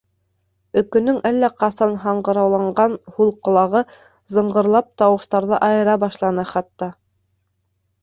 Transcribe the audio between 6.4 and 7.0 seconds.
хатта.